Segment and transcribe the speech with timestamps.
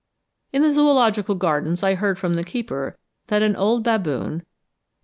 [0.51, 4.45] In the Zoological Gardens, I heard from the keeper that an old baboon (C.